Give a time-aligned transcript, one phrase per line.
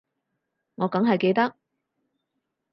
[0.77, 1.53] 我梗係記得